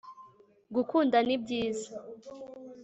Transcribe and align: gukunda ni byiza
gukunda 0.75 1.17
ni 1.27 1.35
byiza 1.43 1.91